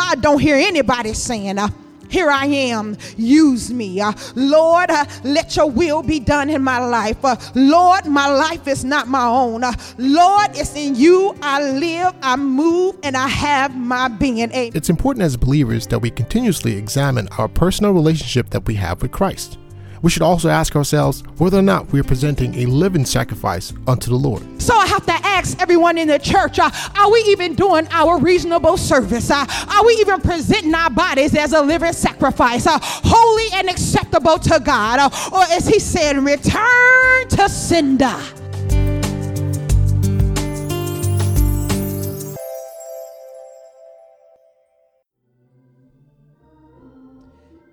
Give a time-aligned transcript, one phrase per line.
[0.00, 1.68] God don't hear anybody saying, uh,
[2.08, 4.00] here I am, use me.
[4.00, 7.22] Uh, Lord, uh, let your will be done in my life.
[7.22, 9.62] Uh, Lord, my life is not my own.
[9.62, 14.50] Uh, Lord, it's in you I live, I move, and I have my being.
[14.52, 19.12] It's important as believers that we continuously examine our personal relationship that we have with
[19.12, 19.58] Christ
[20.02, 24.10] we should also ask ourselves whether or not we are presenting a living sacrifice unto
[24.10, 24.42] the Lord.
[24.60, 28.18] So I have to ask everyone in the church uh, are we even doing our
[28.18, 29.30] reasonable service?
[29.30, 34.38] Uh, are we even presenting our bodies as a living sacrifice, uh, holy and acceptable
[34.38, 34.98] to God?
[34.98, 38.16] Uh, or as he said, return to sender.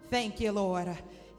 [0.10, 0.98] Thank you, Lord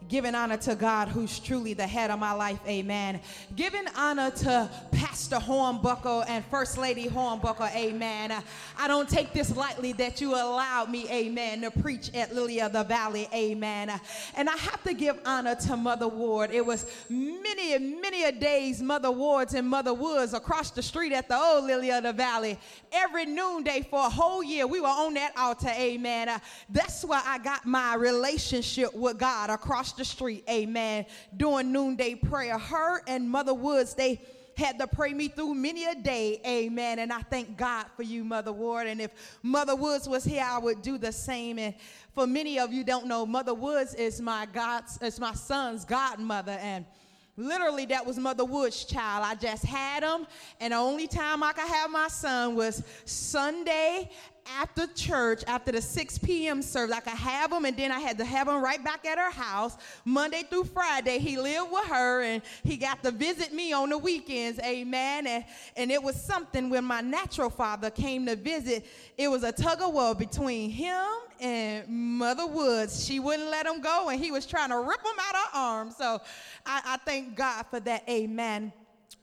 [0.09, 2.61] giving honor to God, who's truly the head of my life.
[2.67, 3.21] Amen.
[3.57, 7.75] Giving honor to Pastor Hornbuckle and First Lady Hornbuckle.
[7.75, 8.33] Amen.
[8.79, 12.73] I don't take this lightly that you allowed me, amen, to preach at Lily of
[12.73, 13.29] the Valley.
[13.35, 13.93] Amen.
[14.35, 16.51] And I have to give honor to Mother Ward.
[16.53, 21.29] It was many, many a days, Mother Wards and Mother Woods across the street at
[21.29, 22.59] the old Lily of the Valley.
[22.93, 25.69] Every noonday for a whole year, we were on that altar.
[25.69, 26.31] Amen.
[26.71, 32.59] That's where I got my relationship with God across the street, amen, doing noonday prayer.
[32.59, 34.21] Her and Mother Woods, they
[34.57, 36.99] had to pray me through many a day, amen.
[36.99, 38.89] And I thank God for you, Mother Ward.
[38.89, 39.11] And if
[39.43, 41.59] Mother Woods was here, I would do the same.
[41.59, 41.75] And
[42.15, 46.59] for many of you don't know, Mother Woods is my God's, is my son's godmother.
[46.61, 46.85] And
[47.39, 49.25] Literally, that was Mother Wood's child.
[49.25, 50.27] I just had him,
[50.61, 54.11] and the only time I could have my son was Sunday
[54.57, 56.63] after church, after the 6 p.m.
[56.63, 56.95] service.
[56.97, 59.31] I could have him, and then I had to have him right back at her
[59.31, 59.77] house.
[60.05, 63.99] Monday through Friday, he lived with her, and he got to visit me on the
[63.99, 64.59] weekends.
[64.61, 65.27] Amen.
[65.27, 65.45] And,
[65.77, 69.83] and it was something when my natural father came to visit, it was a tug
[69.83, 71.05] of war between him
[71.41, 73.05] and Mother Woods.
[73.05, 75.59] She wouldn't let him go, and he was trying to rip him out of her
[75.59, 75.97] arms.
[75.97, 76.21] So
[76.67, 78.09] I, I thank God for that.
[78.09, 78.73] Amen.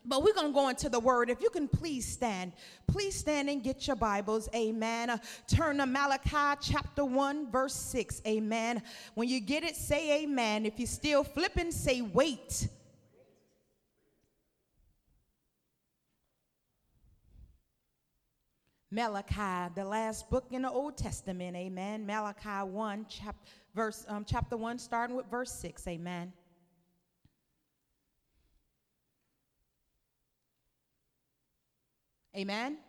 [0.07, 1.29] But we're going to go into the word.
[1.29, 2.53] If you can please stand.
[2.87, 4.47] Please stand and get your Bibles.
[4.53, 5.09] Amen.
[5.09, 5.17] Uh,
[5.47, 8.21] turn to Malachi chapter 1, verse 6.
[8.27, 8.81] Amen.
[9.15, 10.65] When you get it, say amen.
[10.65, 12.67] If you're still flipping, say wait.
[18.91, 21.57] Malachi, the last book in the Old Testament.
[21.57, 22.05] Amen.
[22.05, 23.35] Malachi 1, chap-
[23.73, 25.85] verse, um, chapter 1, starting with verse 6.
[25.87, 26.31] Amen.
[32.37, 32.84] Amen.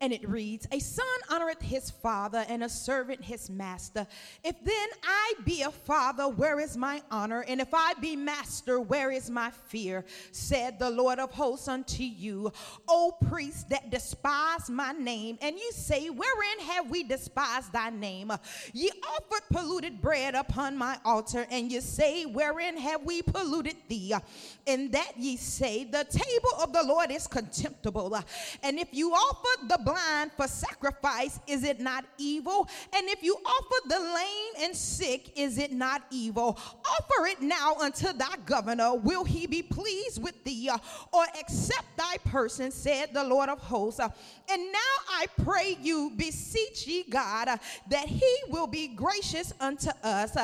[0.00, 4.06] And it reads, A son honoreth his father, and a servant his master.
[4.42, 7.44] If then I be a father, where is my honor?
[7.46, 10.04] And if I be master, where is my fear?
[10.32, 12.52] Said the Lord of hosts unto you,
[12.88, 15.38] O priests that despise my name.
[15.40, 18.32] And you say, Wherein have we despised thy name?
[18.72, 24.14] Ye offered polluted bread upon my altar, and ye say, Wherein have we polluted thee?
[24.66, 28.18] And that ye say, The table of the Lord is contemptible.
[28.62, 32.68] And if you offer the blind for sacrifice, is it not evil?
[32.94, 36.58] And if you offer the lame and sick, is it not evil?
[36.58, 38.94] Offer it now unto thy governor.
[38.94, 40.78] Will he be pleased with thee uh,
[41.12, 44.00] or accept thy person, said the Lord of hosts?
[44.00, 44.08] Uh,
[44.50, 47.56] and now I pray you, beseech ye God, uh,
[47.90, 50.36] that he will be gracious unto us.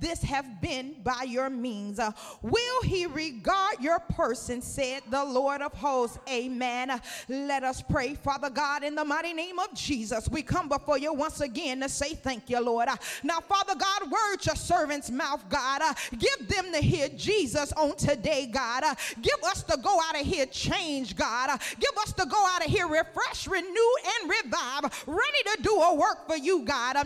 [0.00, 2.00] This have been by your means.
[2.42, 6.18] Will he regard your person, said the Lord of hosts?
[6.28, 6.90] Amen.
[7.28, 11.12] Let us pray, Father God, in the mighty name of Jesus, we come before you
[11.12, 12.88] once again to say thank you, Lord.
[13.22, 15.82] Now, Father God, word your servant's mouth, God.
[16.18, 18.84] Give them to hear Jesus on today, God.
[19.20, 21.60] Give us to go out of here change, God.
[21.78, 25.94] give us to go out of here refreshed, renew, and revive, ready to do a
[25.94, 26.96] work for you, God.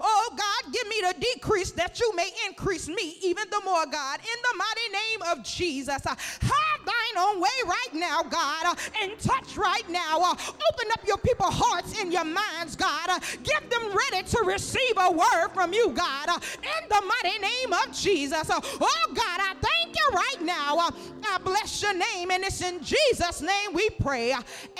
[0.00, 4.20] Oh, God, give me the decrease that you may increase me even the more, God.
[4.20, 9.58] In the mighty name of Jesus, have thine own way right now, God, and touch
[9.58, 10.18] right now.
[10.32, 13.08] open up your people's hearts in your minds, God.
[13.42, 17.92] Get them ready to receive a word from you, God, in the mighty name of
[17.92, 18.48] Jesus.
[18.50, 20.88] Oh, God, I thank you right now.
[21.28, 24.34] I bless your name, and it's in Jesus' name we pray.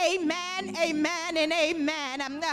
[0.05, 2.21] Amen, amen, and amen.
[2.21, 2.45] And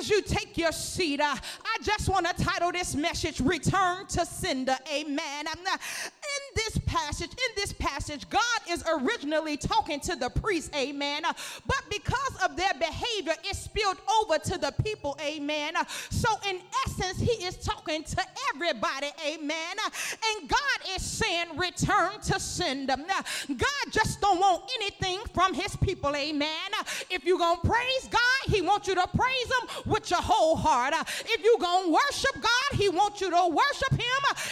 [0.00, 1.38] as you take your seat, I
[1.82, 4.76] just want to title this message Return to Sender.
[4.92, 5.46] Amen.
[5.46, 11.22] In this passage, in this passage, God is originally talking to the priests, amen.
[11.22, 15.74] But because of their behavior, it spilled over to the people, amen.
[16.10, 18.22] So, in essence, he is talking to
[18.52, 19.76] everybody, amen.
[19.84, 22.96] And God is saying, return to sender.
[22.96, 26.70] God just don't want anything from his people, amen.
[27.08, 30.56] If you're going to praise God, he wants you to praise him with your whole
[30.56, 30.94] heart.
[31.24, 34.49] If you're going to worship God, he wants you to worship him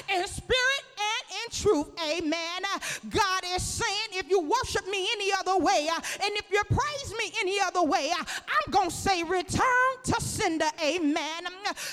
[2.17, 2.63] amen.
[3.09, 7.15] God is saying, if you worship me any other way, uh, and if you praise
[7.19, 11.45] me any other way, uh, I'm going to say, return to sender, amen.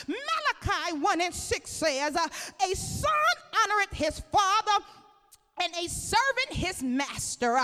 [0.07, 2.27] Malachi 1 and 6 says, uh,
[2.71, 3.11] a son
[3.53, 4.85] honoreth his father
[5.61, 7.57] and a servant his master.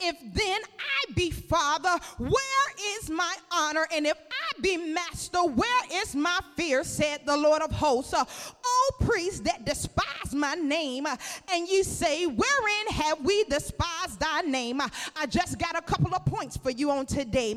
[0.00, 3.86] If then I be father, where is my honor?
[3.92, 6.82] And if I be master, where is my fear?
[6.84, 8.14] Said the Lord of hosts.
[8.16, 14.80] O priests that despise my name, and you say, Wherein have we despised thy name?
[14.80, 17.54] I just got a couple of points for you on today.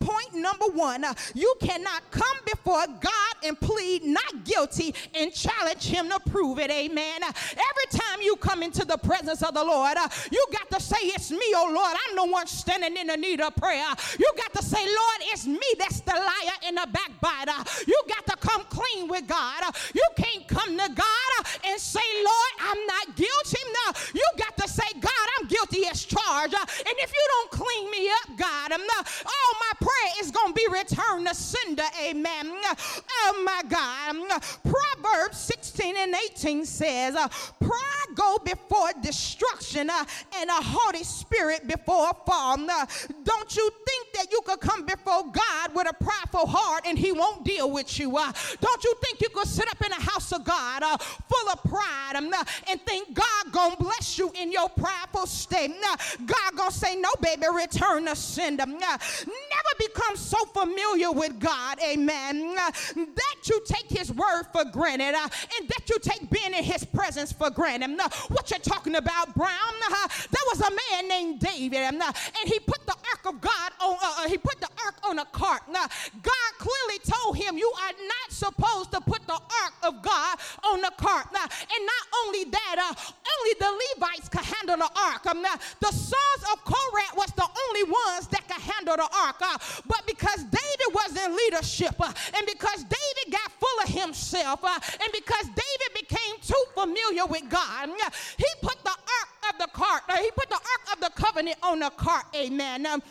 [0.00, 1.04] Point number one
[1.34, 6.70] you cannot come before God and plead not guilty and challenge him to prove it.
[6.70, 7.22] Amen.
[7.22, 10.80] Every time you come into the presence presence of the Lord, uh, you got to
[10.80, 11.96] say, It's me, oh Lord.
[12.08, 13.86] I'm the one standing in the need of prayer.
[14.18, 17.70] You got to say, Lord, it's me that's the liar and the backbiter.
[17.86, 19.62] You got to come clean with God.
[19.66, 23.58] Uh, you can't come to God uh, and say, Lord, I'm not guilty.
[23.86, 26.54] No, you got to say, God, I'm guilty as charged.
[26.54, 30.12] Uh, and if you don't clean me up, God, um, I'm not, all my prayer
[30.20, 31.84] is going to be returned to sender.
[32.02, 32.50] Amen.
[32.50, 34.10] Oh my God.
[34.10, 34.26] Um,
[34.64, 37.14] Proverbs 16 and 18 says,
[37.60, 40.04] Pride go before destruction uh,
[40.36, 42.58] and a haughty spirit before a fall.
[42.60, 42.86] Uh,
[43.24, 47.12] don't you think that you could come before God with a prideful heart and he
[47.12, 48.16] won't deal with you?
[48.16, 51.48] Uh, don't you think you could sit up in the house of God uh, full
[51.50, 55.70] of pride um, uh, and think God gonna bless you in your prideful state?
[55.70, 55.96] Uh,
[56.26, 58.66] God gonna say, no, baby, return to sender.
[58.66, 65.68] never become so familiar with God, amen, that you take his word for granted and
[65.68, 67.98] that you take being in his presence for granted.
[68.28, 72.58] What you're talking about Brown, uh, there was a man named David, uh, and he
[72.60, 73.96] put the ark of God on.
[74.02, 75.62] Uh, uh he put the ark on a cart.
[75.70, 75.86] Now,
[76.22, 80.80] God clearly told him, "You are not supposed to put the ark of God on
[80.80, 82.94] the cart." Now, and not only that, uh,
[83.40, 85.26] only the Levites could handle the ark.
[85.26, 89.36] Um, now, the sons of Korah was the only ones that could handle the ark.
[89.40, 94.64] Uh, but because David was in leadership, uh, and because David got full of himself,
[94.64, 97.89] uh, and because David became too familiar with God,
[98.36, 101.80] he put the ark of the cart, he put the ark of the covenant on
[101.80, 102.86] the cart, amen.
[102.86, 103.02] Um,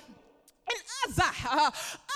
[0.69, 1.71] and Uzziah, uh,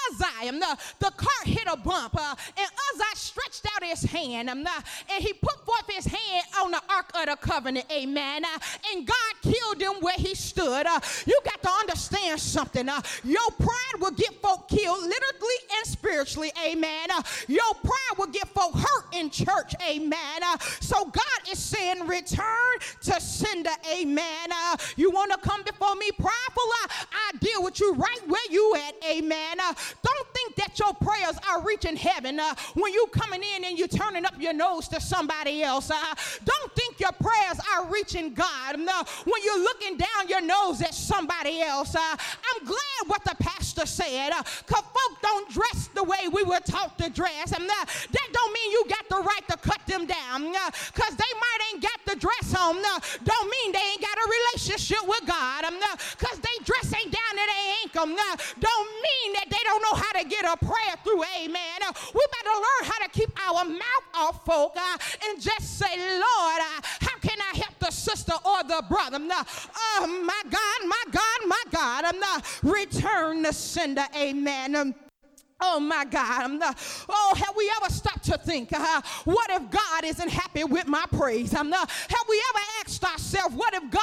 [0.10, 4.66] Uzziah, the, the cart hit a bump, uh, and Uzziah stretched out his hand, um,
[4.68, 8.46] and he put forth his hand on the ark of the covenant, amen.
[8.46, 8.60] Uh,
[8.92, 10.86] and God killed him where he stood.
[10.86, 12.88] Uh, you got to understand something.
[12.90, 17.10] Uh, your pride will get folk killed literally and spiritually, amen.
[17.12, 20.42] Uh, your pride will get folk hurt in church, amen.
[20.80, 24.50] so God is saying, return to sender, amen.
[24.96, 26.64] you want to come before me prideful?
[27.12, 29.60] I deal with you right where you at, amen.
[29.60, 29.74] Uh,
[30.04, 33.88] don't think that your prayers are reaching heaven uh, when you coming in and you
[33.88, 35.90] turning up your nose to somebody else.
[35.90, 35.96] Uh,
[36.44, 40.94] don't think your prayers are reaching God uh, when you're looking down your nose at
[40.94, 41.96] somebody else.
[41.96, 44.32] Uh, I'm glad what the pastor said,
[44.66, 47.52] because uh, folk don't dress the way we were taught to dress.
[47.52, 47.86] And that
[48.32, 50.52] don't mean you got the right to cut them down,
[50.94, 52.82] because they might ain't got the dress on.
[53.24, 55.66] don't mean they ain't got a relationship with God,
[56.18, 58.08] because they dress ain't down to their ankle
[58.60, 61.24] don't mean that they don't know how to get a prayer through.
[61.40, 61.80] Amen.
[62.14, 64.98] We better learn how to keep our mouth off, folk, uh,
[65.28, 69.20] and just say, Lord, uh, how can I help the sister or the brother?
[69.22, 72.06] Oh, my God, my God, my God.
[72.06, 74.06] I'm not return the sender.
[74.16, 74.76] Amen.
[74.76, 74.96] Um,
[75.66, 76.44] Oh my God.
[76.44, 80.66] I'm not, oh, have we ever stopped to think, uh, what if God isn't happy
[80.66, 81.56] with my praise?
[81.56, 84.03] I'm uh, have we ever asked ourselves, what if God not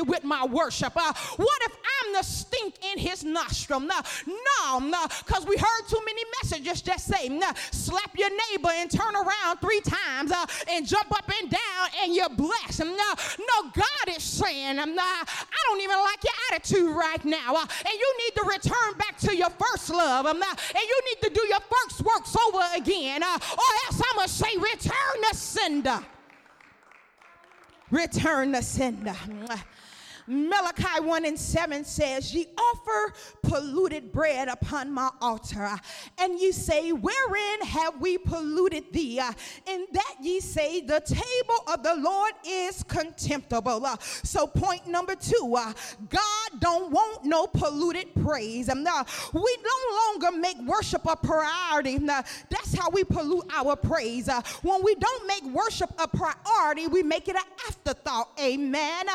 [0.00, 0.92] happy with my worship?
[0.96, 3.80] Uh, what if I'm the stink in his nostril?
[3.80, 8.90] No, no, because we heard too many messages just say, no, slap your neighbor and
[8.90, 12.80] turn around three times uh, and jump up and down and you're blessed.
[12.80, 15.24] No, no, God is saying, um, I
[15.68, 17.54] don't even like your attitude right now.
[17.54, 20.26] Uh, and you need to return back to your first love.
[20.26, 24.16] Um, and you need to do your first works over again, uh, or else I'm
[24.16, 26.00] going to say, return the sender.
[27.90, 29.16] Return the sender.
[30.30, 35.70] Malachi 1 and 7 says, Ye offer polluted bread upon my altar,
[36.18, 39.20] and ye say, Wherein have we polluted thee?
[39.66, 43.88] In that ye say, The table of the Lord is contemptible.
[44.22, 45.56] So, point number two
[46.08, 48.68] God don't want no polluted praise.
[48.68, 51.96] Uh, we no longer make worship a priority.
[51.96, 54.28] Uh, that's how we pollute our praise.
[54.28, 58.30] Uh, when we don't make worship a priority, we make it an afterthought.
[58.40, 59.06] Amen.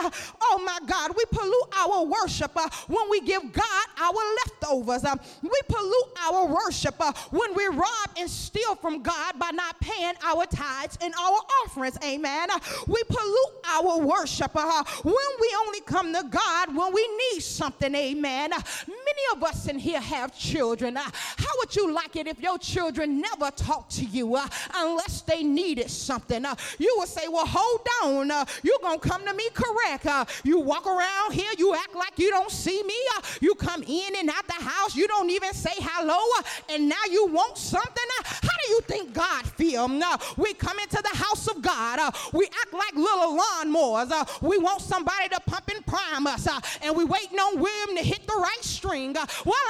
[0.41, 5.03] Oh my God, we pollute our worship uh, when we give God our leftovers.
[5.03, 9.79] Uh, we pollute our worship uh, when we rob and steal from God by not
[9.79, 11.97] paying our tithes and our offerings.
[12.03, 12.49] Amen.
[12.51, 17.41] Uh, we pollute our worship uh, when we only come to God when we need
[17.41, 17.93] something.
[17.93, 18.53] Amen.
[18.53, 20.95] Uh, many of us in here have children.
[20.95, 24.37] how would you like it if your children never talk to you
[24.73, 26.45] unless they needed something?
[26.79, 28.45] you would say, Well, hold on.
[28.63, 30.07] you're going to come to me correct.
[30.43, 30.94] you walk around
[31.31, 32.95] here, you act like you don't see me.
[33.17, 36.89] Uh, you come in and out the house, you don't even say hello, uh, and
[36.89, 38.09] now you want something.
[38.19, 38.23] Uh,
[38.65, 39.85] do you think God feel?
[39.85, 44.11] Uh, we come into the house of God, uh, we act like little lawnmowers.
[44.11, 46.47] Uh, we want somebody to pump and prime us,
[46.81, 49.13] and we waiting on William to hit the right string.
[49.13, 49.25] well,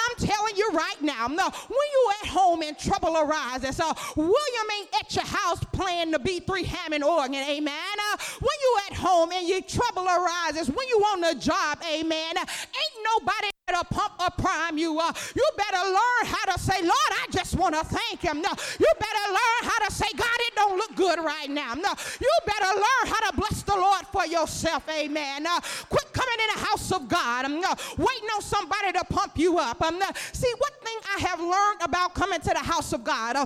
[0.09, 3.81] I'm telling you right now, when you at home and trouble arises,
[4.15, 7.73] William ain't at your house playing the B3 Hammond organ, amen.
[8.39, 12.97] when you at home and your trouble arises, when you on the job, amen, ain't
[13.03, 14.99] nobody to pump or prime you.
[14.99, 18.41] Uh, you better learn how to say, Lord, I just want to thank him.
[18.41, 21.73] No, you better learn how to say, God, it don't look good right now.
[21.73, 21.89] No,
[22.21, 24.87] you better learn how to bless the Lord for yourself.
[24.89, 25.47] Amen.
[25.47, 27.45] Uh, quit coming in the house of God.
[27.45, 29.81] Um, uh, waiting on somebody to pump you up.
[29.81, 33.35] Um, uh, see, one thing I have learned about coming to the house of God.
[33.35, 33.45] Uh,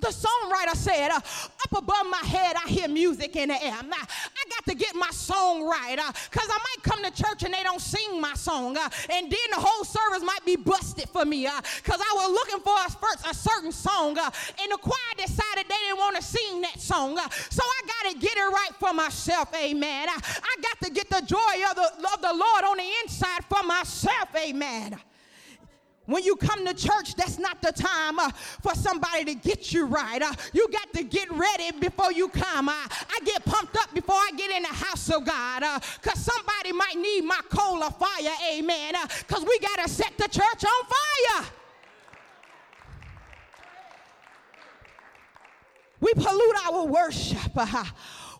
[0.00, 3.82] the songwriter said, uh, up above my head, I hear music in the air.
[3.82, 5.96] Now, I got to get my song right
[6.30, 8.76] because uh, I might come to church and they don't sing my song.
[8.76, 12.60] Uh, and then the whole service might be busted for me because I was looking
[12.60, 14.16] for a, first, a certain song.
[14.18, 17.18] And the choir decided they didn't want to sing that song.
[17.50, 19.54] So I got to get it right for myself.
[19.54, 20.08] Amen.
[20.08, 21.36] I, I got to get the joy
[21.70, 24.28] of the, of the Lord on the inside for myself.
[24.36, 24.98] Amen.
[26.10, 28.30] When you come to church, that's not the time uh,
[28.62, 30.20] for somebody to get you right.
[30.20, 32.68] Uh, you got to get ready before you come.
[32.68, 35.60] Uh, I get pumped up before I get in the house of God
[36.02, 39.88] because uh, somebody might need my coal of fire, amen, because uh, we got to
[39.88, 41.48] set the church on fire.
[46.00, 47.52] We pollute our worship.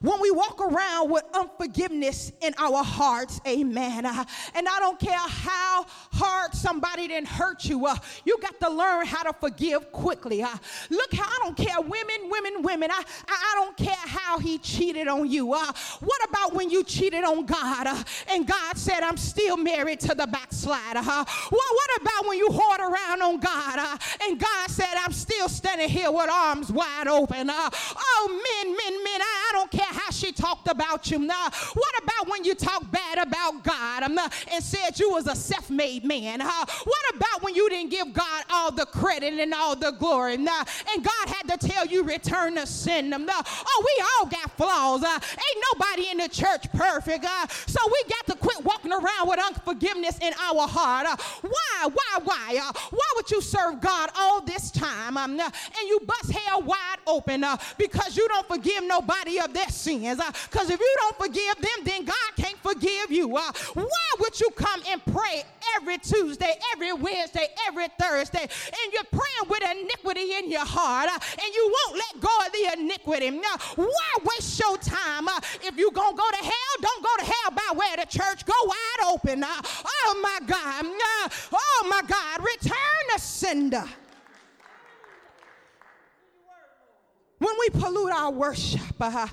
[0.02, 4.07] Uh, when we walk around with unforgiveness in our hearts, amen.
[4.07, 8.71] Uh, and I don't care how hard somebody didn't hurt you, uh, you got to
[8.71, 10.42] learn how to forgive quickly.
[10.42, 10.57] Uh,
[10.90, 12.90] look how I don't care, women, women, women.
[12.90, 15.52] I, I, don't care how he cheated on you.
[15.52, 20.00] Uh, what about when you cheated on God uh, and God said, I'm still married
[20.00, 21.00] to the backslider?
[21.00, 21.25] Huh?
[21.50, 25.49] Well, what about when you hoard around on God uh, and God said, I'm still
[25.49, 27.50] standing here with arms wide open?
[27.50, 31.18] oh, men, men, men, I, I don't care how she talked about you.
[31.18, 36.04] Now, what about when you talk bad about God and said you was a self-made
[36.04, 36.40] man?
[36.40, 40.37] What about when you didn't give God all the credit and all the glory?
[40.37, 43.11] Now, and God had to tell you return to sin.
[43.11, 45.04] Now, oh, we all got flaws.
[45.04, 47.26] Ain't nobody in the church perfect.
[47.66, 51.06] So we got to quit walking around with unforgiveness in our heart.
[51.42, 51.87] Why?
[51.87, 52.18] Why?
[52.25, 52.70] Why?
[52.90, 55.40] Why would you serve God all this time and
[55.87, 57.44] you bust hell wide open
[57.78, 60.20] because you don't forgive nobody of their sins.
[60.50, 63.37] Because uh, if you don't forgive them, then God can't forgive you.
[63.37, 65.42] Uh, why would you come and pray
[65.76, 71.18] every Tuesday, every Wednesday, every Thursday, and you're praying with iniquity in your heart, uh,
[71.42, 73.30] and you won't let go of the iniquity?
[73.30, 75.28] Now, why waste your time?
[75.28, 78.06] Uh, if you're going to go to hell, don't go to hell by where the
[78.06, 78.44] church.
[78.44, 79.42] Go wide open.
[79.42, 79.49] Uh,
[79.84, 80.84] oh, my God.
[80.84, 82.44] Uh, oh, my God.
[82.44, 83.84] Return the sender.
[87.40, 89.26] when we pollute our worship, uh,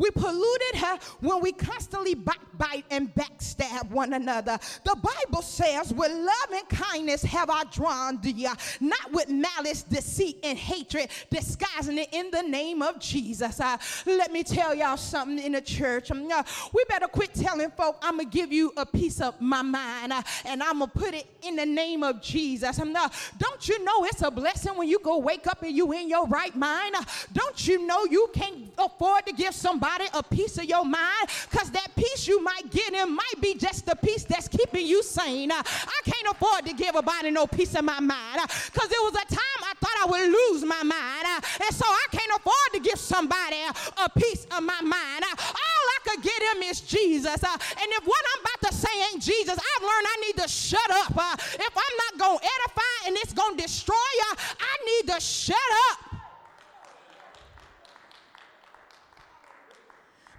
[0.00, 4.58] we polluted uh, when we constantly backbite and backstab one another.
[4.82, 9.82] The Bible says, with love and kindness have I drawn thee, uh, not with malice,
[9.82, 13.60] deceit, and hatred, disguising it in the name of Jesus.
[13.60, 13.76] Uh,
[14.06, 16.10] let me tell y'all something in the church.
[16.10, 19.38] Um, uh, we better quit telling folk, I'm going to give you a piece of
[19.38, 22.78] my mind uh, and I'm going to put it in the name of Jesus.
[22.78, 26.08] Um, don't you know it's a blessing when you go wake up and you in
[26.08, 26.94] your right mind?
[27.34, 31.70] don't you know you can't afford to give somebody a piece of your mind because
[31.70, 35.50] that peace you might get in might be just the peace that's keeping you sane.
[35.52, 35.62] I
[36.04, 38.40] can't afford to give a body no piece of my mind
[38.72, 41.26] because there was a time I thought I would lose my mind.
[41.64, 43.56] And so I can't afford to give somebody
[44.04, 45.24] a piece of my mind.
[45.24, 47.42] All I could get him is Jesus.
[47.42, 50.90] And if what I'm about to say ain't Jesus, I've learned I need to shut
[50.90, 51.12] up.
[51.54, 55.20] If I'm not going to edify and it's going to destroy you, I need to
[55.20, 55.56] shut
[55.90, 56.09] up.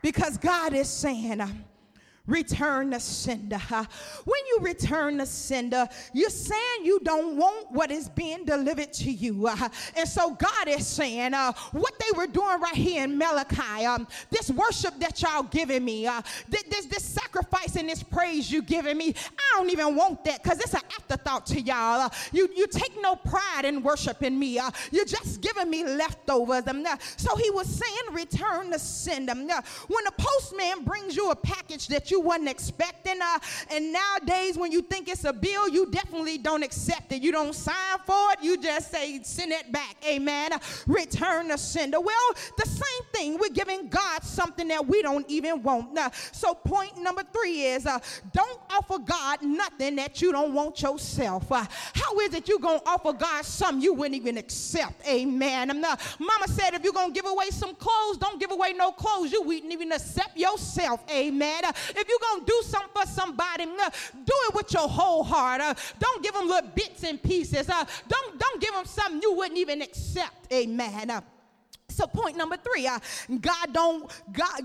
[0.01, 1.41] Because God is saying,
[2.31, 3.59] return the sender.
[3.59, 9.11] When you return the sender, you're saying you don't want what is being delivered to
[9.11, 9.47] you.
[9.95, 14.07] And so God is saying, uh, what they were doing right here in Malachi, um,
[14.29, 18.97] this worship that y'all giving me, uh, this, this sacrifice and this praise you giving
[18.97, 22.01] me, I don't even want that because it's an afterthought to y'all.
[22.01, 24.57] Uh, you, you take no pride in worshiping me.
[24.57, 26.67] Uh, you're just giving me leftovers.
[26.67, 26.85] Um,
[27.17, 29.33] so he was saying, return the sender.
[29.33, 33.21] Um, when the postman brings you a package that you wasn't expecting.
[33.21, 33.39] Uh,
[33.71, 37.21] and nowadays, when you think it's a bill, you definitely don't accept it.
[37.21, 38.39] You don't sign for it.
[38.41, 39.95] You just say, send it back.
[40.07, 40.51] Amen.
[40.87, 41.99] Return the sender.
[41.99, 43.37] Well, the same thing.
[43.39, 45.97] We're giving God something that we don't even want.
[45.97, 47.99] Uh, so, point number three is uh,
[48.33, 51.51] don't offer God nothing that you don't want yourself.
[51.51, 55.05] Uh, how is it you're going to offer God something you wouldn't even accept?
[55.07, 55.67] Amen.
[55.79, 58.91] Not, Mama said, if you're going to give away some clothes, don't give away no
[58.91, 59.31] clothes.
[59.31, 61.03] You wouldn't even accept yourself.
[61.11, 61.63] Amen.
[62.01, 63.89] If you're going to do something for somebody, uh,
[64.25, 65.61] do it with your whole heart.
[65.61, 67.69] Uh, don't give them little bits and pieces.
[67.69, 70.51] Uh, don't, don't give them something you wouldn't even accept.
[70.51, 71.21] Amen.
[71.89, 72.89] So point number three,
[73.39, 74.61] God don't, God,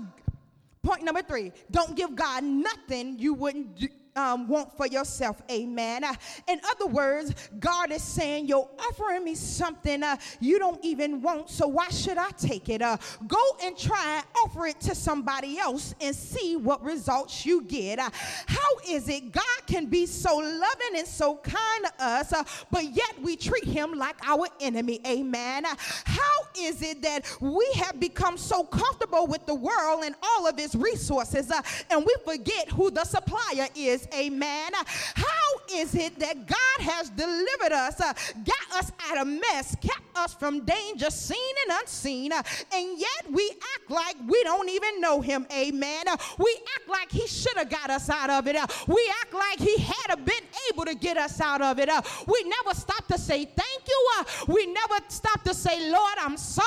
[0.81, 5.41] point number three, don't give God nothing you wouldn't do um, want for yourself.
[5.49, 6.03] Amen.
[6.03, 6.13] Uh,
[6.47, 11.49] in other words, God is saying, You're offering me something uh, you don't even want,
[11.49, 12.81] so why should I take it?
[12.81, 12.97] Uh,
[13.27, 17.99] go and try and offer it to somebody else and see what results you get.
[17.99, 18.09] Uh,
[18.47, 18.57] how
[18.87, 23.21] is it God can be so loving and so kind to us, uh, but yet
[23.21, 24.99] we treat him like our enemy?
[25.05, 25.65] Amen.
[25.65, 26.21] Uh, how
[26.57, 30.73] is it that we have become so comfortable with the world and all of its
[30.73, 31.51] resources
[31.89, 34.06] and we forget who the supplier is?
[34.13, 34.71] Amen.
[34.73, 35.25] How
[35.73, 40.33] is it that God has delivered us, uh, got us out of mess, kept us
[40.33, 45.45] from danger seen and unseen, and yet we act like we don't even know Him?
[45.53, 46.05] Amen.
[46.37, 48.55] We act like He should have got us out of it.
[48.87, 51.89] We act like He had been able to get us out of it.
[52.27, 54.23] We never stop to say thank you.
[54.47, 56.65] We never stop to say, Lord, I'm sorry.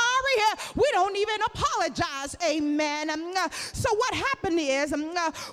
[0.74, 2.36] we don't even apologize.
[2.48, 3.10] Amen.
[3.72, 4.94] So what happened is,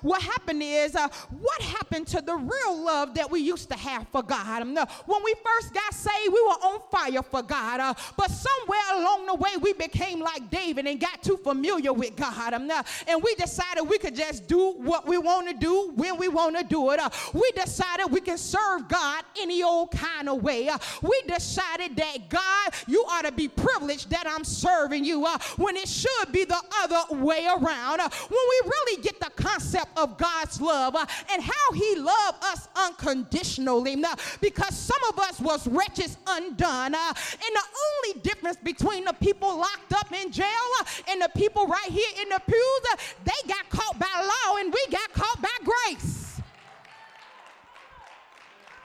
[0.01, 4.24] what happened is, what happened to the real love that we used to have for
[4.24, 4.63] God.
[4.63, 7.87] When we first got saved, we were on fire for God.
[8.15, 12.53] But somewhere along the way, we became like David and got too familiar with God.
[12.53, 12.70] Um,
[13.08, 16.57] and we decided we could just do what we want to do when we want
[16.57, 17.00] to do it.
[17.00, 20.70] Uh, we decided we can serve God any old kind of way.
[20.70, 25.38] Uh, we decided that God, you ought to be privileged that I'm serving you uh,
[25.57, 28.00] when it should be the other way around.
[28.00, 32.44] Uh, when we really get the concept of God's love uh, and how he loved
[32.44, 33.98] us unconditionally
[34.42, 36.94] because some of us was wretches undone.
[36.94, 40.46] Uh, and the only difference between the people locked up in jail
[41.09, 44.92] and the people right here in the pews, they got caught by law and we
[44.92, 46.42] got caught by grace.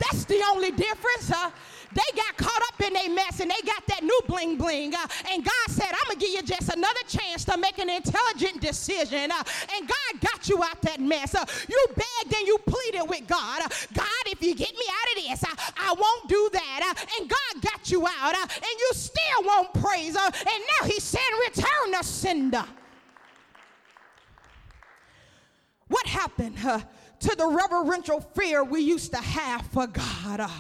[0.01, 1.31] That's the only difference.
[1.31, 1.51] Uh,
[1.93, 2.37] they got
[2.83, 4.95] in their mess and they got that new bling bling.
[4.95, 7.89] Uh, and God said, I'm going to give you just another chance to make an
[7.89, 9.31] intelligent decision.
[9.31, 9.43] Uh,
[9.77, 11.35] and God got you out that mess.
[11.35, 13.63] Uh, you begged and you pleaded with God.
[13.63, 16.95] Uh, God, if you get me out of this, uh, I won't do that.
[16.95, 20.17] Uh, and God got you out and you still won't praise.
[20.17, 22.65] and now He's saying, Return the sender.
[25.89, 30.51] What happened to the reverential fear we used to have for God?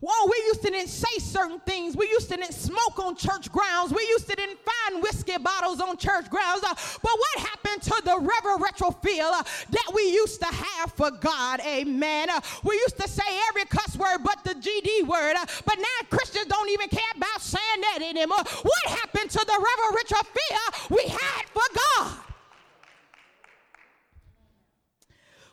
[0.00, 1.96] Whoa, we used to didn't say certain things.
[1.96, 3.92] We used to didn't smoke on church grounds.
[3.92, 6.62] We used to didn't find whiskey bottles on church grounds.
[6.62, 11.10] Uh, but what happened to the reverential feel uh, that we used to have for
[11.10, 11.60] God?
[11.60, 12.28] Amen.
[12.28, 15.36] Uh, we used to say every cuss word but the GD word.
[15.36, 18.44] Uh, but now Christians don't even care about saying that anymore.
[18.62, 22.18] What happened to the reverential fear we had for God?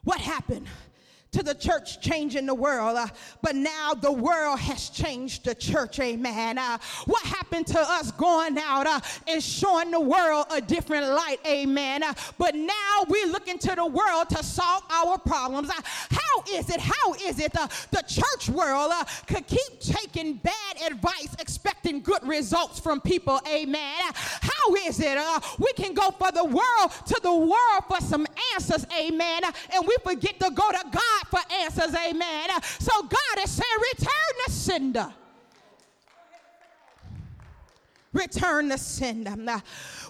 [0.03, 0.67] What happened?
[1.33, 3.07] To the church changing the world, uh,
[3.41, 5.99] but now the world has changed the church.
[5.99, 6.57] Amen.
[6.57, 11.37] Uh, what happened to us going out uh, and showing the world a different light?
[11.45, 12.03] Amen.
[12.03, 15.69] Uh, but now we look into the world to solve our problems.
[15.69, 16.79] Uh, how is it?
[16.79, 18.91] How is it uh, the church world
[19.27, 21.35] could keep taking bad advice,
[22.33, 23.39] results from people?
[23.47, 24.01] Amen.
[24.13, 28.25] how is it uh, we can go for the world to the world for some
[28.53, 28.85] answers?
[28.99, 29.41] Amen.
[29.73, 31.95] and we forget to go to God for answers.
[31.95, 32.49] Amen.
[32.79, 35.13] So God is saying, return the sender.
[38.13, 39.61] return the sender.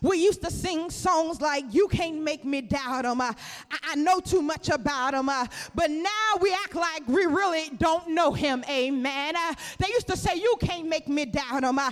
[0.04, 3.22] We used to sing songs like, You Can't Make Me Doubt Him.
[3.22, 3.32] Uh,
[3.72, 5.30] I, I know too much about Him.
[5.30, 6.10] Uh, but now
[6.42, 8.66] we act like we really don't know Him.
[8.70, 9.36] Amen.
[9.38, 9.54] Uh.
[9.80, 11.80] They used to say, You can't make me doubt Him.
[11.80, 11.92] I,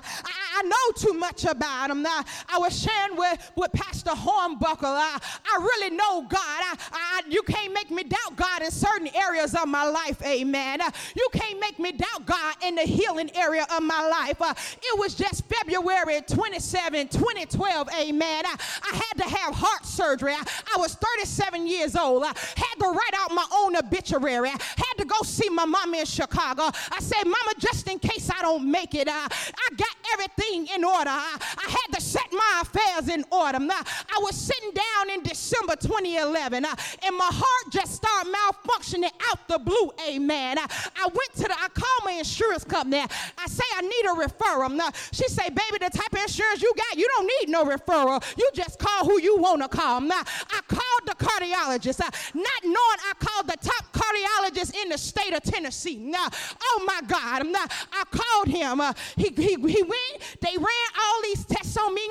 [0.58, 2.06] I know too much about Him.
[2.06, 4.84] I was sharing with, with Pastor Hornbuckle.
[4.84, 6.42] I, I really know God.
[6.42, 10.22] I, I, you can't make me doubt God in certain areas of my life.
[10.26, 10.82] Amen.
[11.16, 14.42] You can't make me doubt God in the healing area of my life.
[14.84, 18.01] It was just February 27, 2012 amen.
[18.10, 20.34] I, I had to have heart surgery.
[20.34, 20.44] I,
[20.76, 22.24] I, was 37 years old.
[22.24, 24.50] I had to write out my own obituary.
[24.50, 26.64] I had to go see my mama in Chicago.
[26.64, 30.84] I said, Mama, just in case I don't make it, uh, I got everything in
[30.84, 31.10] order.
[31.10, 33.60] I, I, had to set my affairs in order.
[33.60, 39.12] Now, I was sitting down in December 2011, uh, and my heart just started malfunctioning
[39.30, 40.58] out the blue, amen.
[40.58, 40.66] I,
[40.98, 43.00] I went to the, I called my insurance company.
[43.00, 44.74] I say, I need a referral.
[44.74, 47.91] Now, she say, baby, the type of insurance you got, you don't need no referral
[47.92, 48.38] referral.
[48.38, 50.02] You just call who you want to call.
[50.02, 54.98] Now, I called the cardiologist, uh, not knowing I called the top cardiologist in the
[54.98, 55.98] state of Tennessee.
[55.98, 56.28] Now,
[56.64, 58.82] oh my God, now, I called him.
[58.82, 62.02] Uh, he, he, he went, they ran all these tests on me,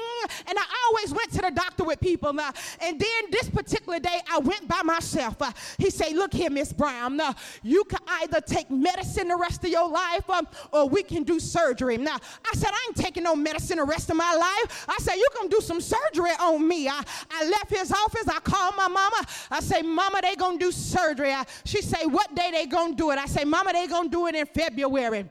[0.46, 2.32] and I always went to the doctor with people.
[2.32, 5.40] Now, and then this particular day, I went by myself.
[5.40, 9.64] Uh, he said, Look here, Miss Brown, now, you can either take medicine the rest
[9.64, 11.96] of your life um, or we can do surgery.
[11.96, 14.86] Now, I said, I ain't taking no medicine the rest of my life.
[14.88, 16.88] I said, You can do some surgery on me.
[16.88, 18.26] I, I left his office.
[18.26, 19.24] I called my mama.
[19.52, 21.32] I say, Mama, they gonna do surgery.
[21.32, 23.18] I, she say, what day they gonna do it?
[23.18, 25.30] I say, Mama, they gonna do it in February.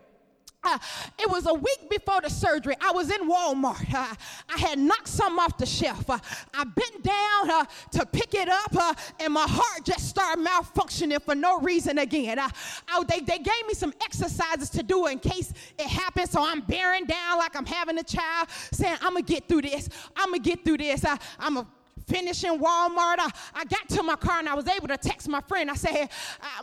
[0.62, 0.78] Uh,
[1.17, 2.76] it was a week before the surgery.
[2.82, 3.93] I was in Walmart.
[3.93, 4.13] Uh,
[4.54, 6.10] I had knocked something off the shelf.
[6.10, 6.19] Uh,
[6.54, 11.22] I bent down uh, to pick it up, uh, and my heart just started malfunctioning
[11.24, 12.39] for no reason again.
[12.39, 12.50] Uh,
[12.89, 16.32] I, they, they gave me some exercises to do in case it happens.
[16.32, 19.62] So I'm bearing down like I'm having a child, saying, I'm going to get through
[19.62, 19.88] this.
[20.17, 21.06] I'm going to get through this.
[21.39, 21.72] I'm going to
[22.10, 23.19] finishing Walmart.
[23.19, 25.69] I, I got to my car and I was able to text my friend.
[25.69, 26.10] I said,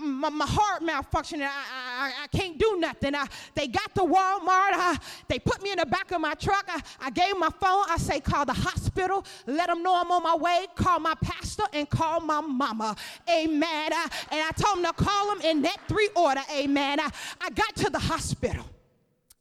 [0.00, 1.42] my, my, heart malfunctioning.
[1.42, 3.14] I, I, I, can't do nothing.
[3.14, 4.74] I, they got to Walmart.
[4.74, 6.64] I, they put me in the back of my truck.
[6.68, 7.84] I, I gave my phone.
[7.88, 9.24] I say, call the hospital.
[9.46, 10.66] Let them know I'm on my way.
[10.74, 12.96] Call my pastor and call my mama.
[13.30, 13.92] Amen.
[13.92, 16.42] I, and I told them to call them in that three order.
[16.54, 17.00] Amen.
[17.00, 18.64] I, I got to the hospital.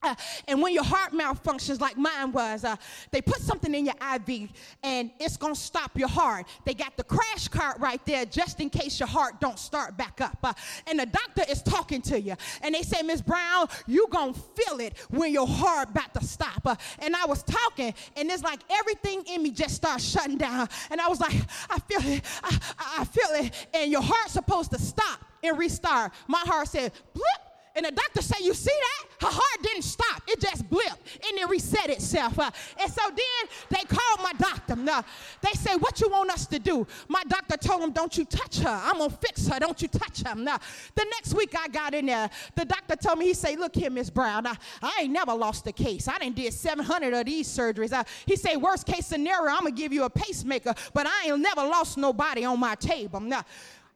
[0.05, 0.15] Uh,
[0.47, 2.75] and when your heart malfunctions like mine was, uh,
[3.11, 4.49] they put something in your IV
[4.83, 6.45] and it's gonna stop your heart.
[6.65, 10.21] They got the crash cart right there just in case your heart don't start back
[10.21, 10.37] up.
[10.43, 10.53] Uh,
[10.87, 14.79] and the doctor is talking to you and they say, Miss Brown, you gonna feel
[14.79, 16.65] it when your heart about to stop.
[16.65, 20.67] Uh, and I was talking and it's like everything in me just starts shutting down.
[20.91, 21.35] And I was like,
[21.69, 22.59] I feel it, I,
[22.99, 23.67] I feel it.
[23.73, 26.11] And your heart's supposed to stop and restart.
[26.27, 27.44] My heart said, blip
[27.75, 29.27] and the doctor said, you see that?
[29.27, 30.21] Her heart didn't stop.
[30.27, 32.37] It just blipped and it reset itself.
[32.39, 34.75] Uh, and so then they called my doctor.
[34.75, 35.03] Now,
[35.41, 36.85] they said, what you want us to do?
[37.07, 38.81] My doctor told them, don't you touch her.
[38.83, 39.59] I'm going to fix her.
[39.59, 40.35] Don't you touch her.
[40.35, 40.59] Now,
[40.95, 42.29] the next week I got in there.
[42.55, 44.45] The doctor told me, he said, look here, Miss Brown.
[44.47, 46.07] I, I ain't never lost a case.
[46.07, 48.05] I didn't did 700 of these surgeries.
[48.25, 51.39] He said, worst case scenario, I'm going to give you a pacemaker, but I ain't
[51.39, 53.19] never lost nobody on my table.
[53.19, 53.43] Now,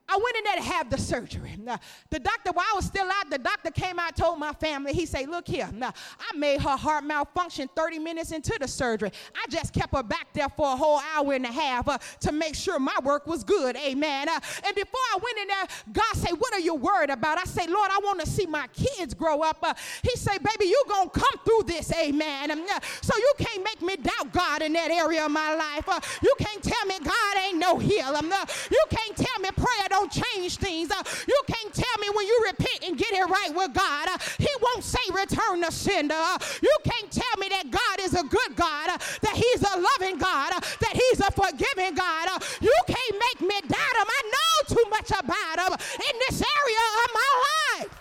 [0.10, 1.56] I went in there to have the surgery.
[1.60, 4.91] Now, the doctor, while I was still out, the doctor came out, told my family,
[4.91, 9.12] he said, look here, now, I made her heart malfunction 30 minutes into the surgery.
[9.36, 12.32] I just kept her back there for a whole hour and a half uh, to
[12.32, 14.30] make sure my work was good, amen.
[14.30, 17.38] Uh, and before I went in there, God said, what are you worried about?
[17.38, 19.60] I say, Lord, I want to see my kids grow up.
[19.62, 22.50] Uh, he said, baby, you going to come through this, amen.
[22.50, 22.65] Um,
[23.02, 25.88] so you can't make me doubt God in that area of my life.
[25.88, 28.17] Uh, you can't tell me God ain't no healer.
[28.17, 28.34] Um,
[28.72, 30.91] you can't tell me prayer don't change things.
[30.91, 34.17] Uh, you can't tell me when you repent and get it right with God, uh,
[34.38, 36.15] He won't say return the sender.
[36.15, 40.17] Uh, you can't tell me that God is a good God, that He's a loving
[40.17, 42.29] God, that He's a forgiving God.
[42.62, 44.07] You can't make me doubt Him.
[44.07, 47.31] I know too much about Him in this area of my
[47.79, 47.99] life.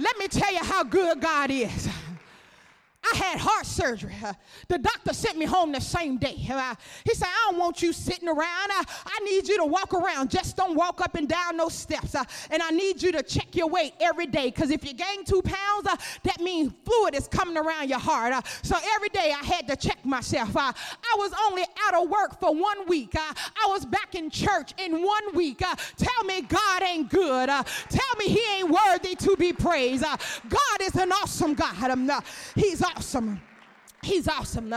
[0.00, 1.88] Let me tell you how good God is.
[3.12, 4.14] I had heart surgery.
[4.68, 6.34] The doctor sent me home the same day.
[6.34, 6.44] He
[7.14, 8.70] said, I don't want you sitting around.
[8.70, 10.30] I need you to walk around.
[10.30, 12.14] Just don't walk up and down those steps.
[12.14, 15.42] and I need you to check your weight every day because if you gain two
[15.42, 18.44] pounds, that means fluid is coming around your heart.
[18.62, 20.56] so every day I had to check myself.
[20.56, 20.72] I
[21.16, 23.14] was only out of work for one week.
[23.16, 25.58] I was back in church in one week.
[25.96, 27.48] tell me God ain't good.
[27.48, 30.04] tell me he ain't worthy to be praised.
[30.04, 31.74] God is an awesome God.
[32.54, 33.47] He's awesome.
[34.02, 34.70] He's awesome.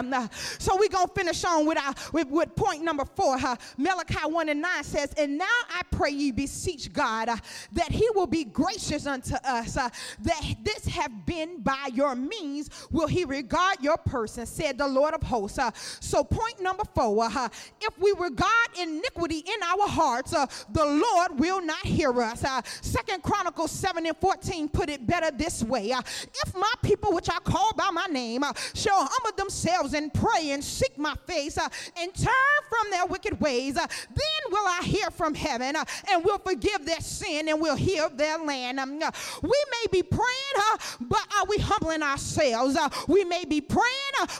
[0.57, 3.35] So we're going to finish on with, our, with, with point number four.
[3.35, 7.37] Uh, Malachi 1 and 9 says, And now I pray you beseech God uh,
[7.73, 9.89] that he will be gracious unto us, uh,
[10.21, 15.13] that this have been by your means will he regard your person, said the Lord
[15.13, 15.59] of hosts.
[15.59, 17.47] Uh, so point number four, uh,
[17.79, 22.43] if we regard iniquity in our hearts, uh, the Lord will not hear us.
[22.81, 25.91] Second Chronicles 7 and 14 put it better this way.
[25.91, 30.63] if my people which I call by my name shall humble themselves and pray and
[30.63, 35.09] seek my face uh, and turn from their wicked ways, uh, then will I hear
[35.11, 38.79] from heaven uh, and will forgive their sin and will heal their land.
[38.79, 42.75] Um, uh, we may be praying, uh, but are we humbling ourselves?
[42.75, 43.85] Uh, we may be praying,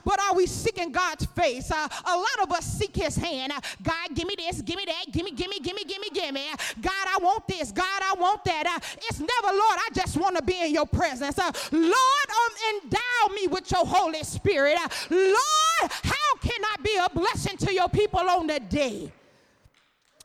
[0.06, 1.72] but are we seeking God's face?
[1.72, 3.54] a lot of us seek his hand.
[3.82, 6.10] God, give me this, give me that, give me, give me, give me, give me,
[6.14, 6.48] give me.
[6.82, 7.72] God, I want this.
[7.72, 8.82] God, I want that.
[9.10, 11.38] it's never, Lord, I just want to be in your presence.
[11.38, 14.61] Lord, um, endow me with your Holy Spirit.
[14.62, 14.78] Spirit.
[15.10, 19.12] Lord, how can I be a blessing to your people on the day?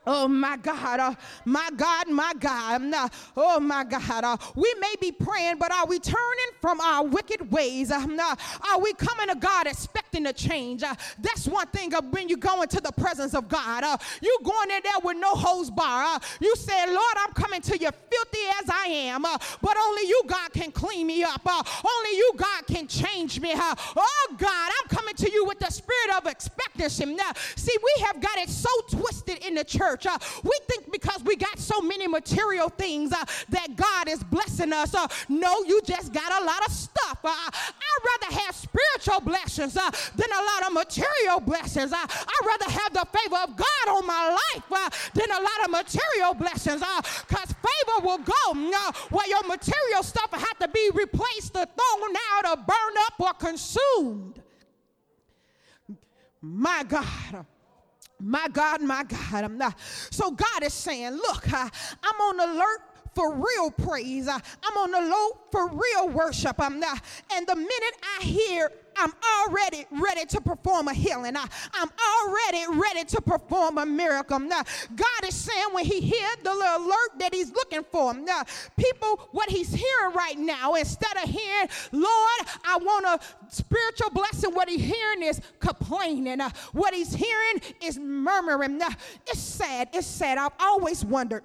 [0.07, 1.15] Oh my God, uh,
[1.45, 2.95] my God, my God.
[2.95, 4.23] Uh, oh my God.
[4.23, 6.17] Uh, we may be praying, but are we turning
[6.61, 7.91] from our wicked ways?
[7.91, 8.07] Uh,
[8.71, 10.85] are we coming to God expecting a change?
[10.85, 13.83] Uh, that's one thing when you go into the presence of God.
[13.83, 16.21] Uh, you going in there with no hose bar.
[16.41, 20.53] you say, Lord, I'm coming to you filthy as I am, but only you, God,
[20.53, 21.43] can clean me up.
[21.47, 23.53] only you, God, can change me.
[23.57, 27.07] oh God, I'm coming to you with the spirit of expectancy.
[27.07, 30.07] Now, see, we have got it so twisted in the church church.
[30.07, 34.73] Uh, we think because we got so many material things uh, that God is blessing
[34.73, 34.95] us.
[34.95, 37.19] Uh, no, you just got a lot of stuff.
[37.25, 41.93] Uh, I'd rather have spiritual blessings uh, than a lot of material blessings.
[41.93, 44.39] Uh, I'd rather have the favor of God on my
[44.71, 46.83] life than a lot of material blessings
[47.29, 48.35] because favor will go
[49.11, 53.15] where your material stuff will have to be replaced or thrown out or burned up
[53.19, 54.43] or consumed.
[56.41, 57.47] My God.
[58.21, 59.45] My God, my God.
[59.45, 59.79] I'm not.
[60.11, 61.69] So God is saying, look, uh,
[62.03, 62.81] I'm on alert
[63.15, 64.29] for real praise.
[64.29, 66.57] Uh, I'm on the low for real worship.
[66.59, 67.01] I'm not.
[67.33, 69.13] And the minute I hear I'm
[69.47, 71.37] already ready to perform a healing.
[71.37, 71.91] I, am
[72.25, 74.39] already ready to perform a miracle.
[74.39, 74.63] Now,
[74.95, 78.15] God is saying when He hears the little alert that He's looking for.
[78.15, 78.43] Now,
[78.77, 84.55] people, what He's hearing right now, instead of hearing, Lord, I want a spiritual blessing,
[84.55, 86.41] what He's hearing is complaining.
[86.41, 88.79] Uh, what He's hearing is murmuring.
[88.79, 88.91] Now,
[89.27, 89.89] it's sad.
[89.93, 90.39] It's sad.
[90.39, 91.45] I've always wondered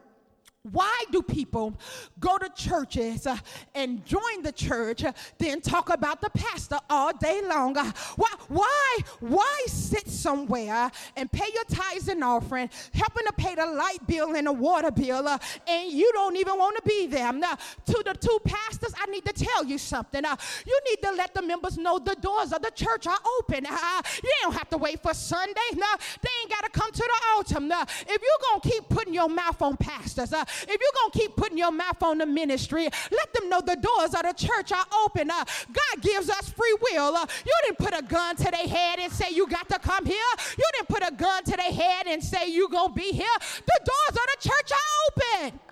[0.63, 1.73] why do people
[2.19, 3.35] go to churches uh,
[3.73, 7.75] and join the church, uh, then talk about the pastor all day long?
[7.75, 13.55] Uh, why, why, why sit somewhere and pay your tithes and offering, helping to pay
[13.55, 15.27] the light bill and the water bill,
[15.67, 17.33] and you don't even want to be there?
[17.33, 20.23] Now, to the two pastors, I need to tell you something.
[20.67, 23.65] You need to let the members know the doors of the church are open.
[23.65, 25.53] You don't have to wait for Sunday.
[25.73, 25.87] No,
[26.21, 27.87] they ain't got to come to the altar.
[28.01, 30.31] If you're going to keep putting your mouth on pastors,
[30.63, 33.75] if you're going to keep putting your mouth on the ministry, let them know the
[33.75, 35.29] doors of the church are open.
[35.29, 37.15] Uh, God gives us free will.
[37.15, 40.05] Uh, you didn't put a gun to their head and say you got to come
[40.05, 40.15] here.
[40.57, 43.37] You didn't put a gun to their head and say you going to be here.
[43.65, 45.70] The doors of the church are open.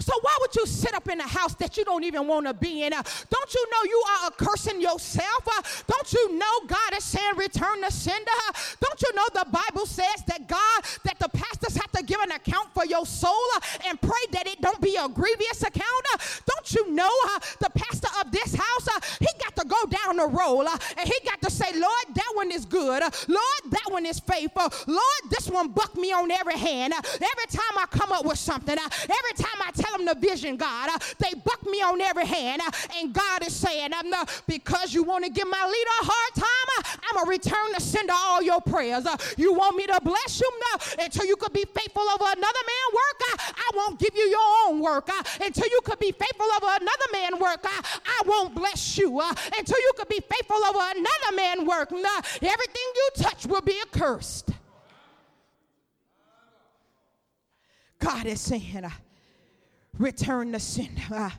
[0.00, 2.54] So why would you sit up in a house that you don't even want to
[2.54, 2.92] be in?
[2.92, 5.46] Uh, don't you know you are cursing yourself?
[5.46, 8.30] Uh, don't you know God is saying return the sender?
[8.48, 12.20] Uh, don't you know the Bible says that God, that the pastors have to give
[12.20, 13.34] an account for your soul
[13.86, 16.06] and pray that it don't be a grievous account?
[16.46, 17.10] Don't you know
[17.60, 20.66] the pastor of this house, he got to go down the road
[20.98, 23.02] and he got to say, Lord, that one is good.
[23.28, 24.72] Lord, that one is faithful.
[24.86, 26.94] Lord, this one bucked me on every hand.
[26.94, 30.88] every time I come up with something, every time I tell them the vision, God.
[31.18, 32.62] They buck me on every hand.
[32.96, 36.34] And God is saying, I'm not, because you want to give my leader a hard
[36.34, 39.06] time, I'm going to return to send all your prayers.
[39.36, 40.50] You want me to bless you?
[40.50, 43.20] No, until you could be faithful over another man's work,
[43.54, 45.10] I won't give you your own work.
[45.44, 49.20] Until you could be faithful over another man's work, I won't bless you.
[49.58, 51.90] Until you could be faithful over another man's work,
[52.36, 54.50] everything you touch will be accursed.
[57.98, 58.90] God is saying,
[59.98, 60.90] return the sin.
[61.12, 61.30] Uh,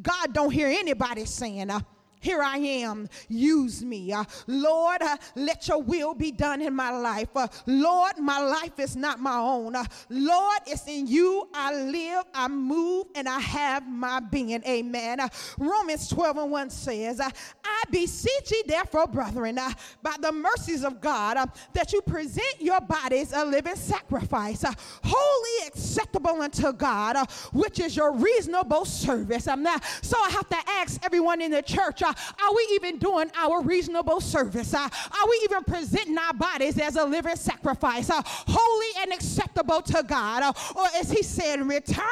[0.00, 1.80] God don't hear anybody saying, uh,
[2.20, 4.12] here I am, use me.
[4.12, 7.28] Uh, Lord, uh, let your will be done in my life.
[7.34, 9.74] Uh, Lord, my life is not my own.
[9.74, 14.62] Uh, Lord, it's in you I live, I move, and I have my being.
[14.66, 15.20] Amen.
[15.20, 15.28] Uh,
[15.58, 17.30] Romans 12 and 1 says, uh,
[17.64, 19.58] I beseech ye, therefore, brethren,
[20.02, 24.64] by the mercies of God, that you present your bodies a living sacrifice,
[25.02, 27.16] holy acceptable unto God,
[27.52, 29.48] which is your reasonable service.
[29.48, 33.30] Um, now, so I have to ask everyone in the church, are we even doing
[33.36, 34.74] our reasonable service?
[34.74, 39.82] Uh, are we even presenting our bodies as a living sacrifice, uh, holy and acceptable
[39.82, 40.42] to God?
[40.42, 42.04] Uh, or as he said, return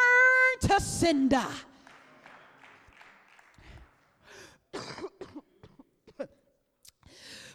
[0.61, 1.47] to sender.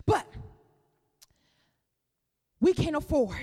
[0.06, 0.26] but
[2.60, 3.36] we can't afford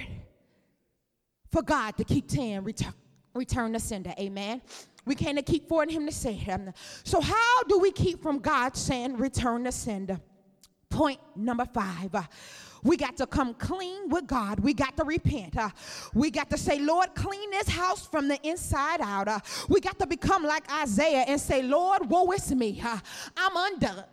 [1.50, 2.94] for God to keep saying return,
[3.34, 4.14] return to sender.
[4.18, 4.62] Amen.
[5.04, 6.72] We can't keep forwarding him to say him.
[7.04, 10.20] So how do we keep from God saying return to sender?
[10.88, 12.14] Point number five.
[12.82, 14.60] We got to come clean with God.
[14.60, 15.56] We got to repent.
[15.56, 15.70] Uh,
[16.14, 19.28] we got to say, Lord, clean this house from the inside out.
[19.28, 22.82] Uh, we got to become like Isaiah and say, Lord, woe is me.
[23.36, 24.04] I'm undone.